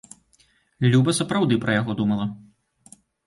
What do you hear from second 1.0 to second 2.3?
сапраўды пра яго думала.